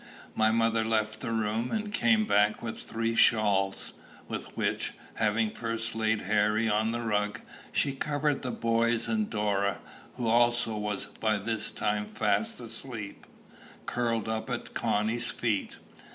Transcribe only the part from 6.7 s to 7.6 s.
the rug,